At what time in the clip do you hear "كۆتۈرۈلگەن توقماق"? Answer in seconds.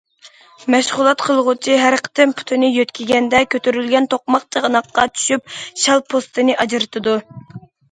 3.53-4.49